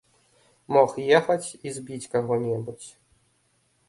[0.77, 2.89] Мог ехаць і збіць каго-небудзь.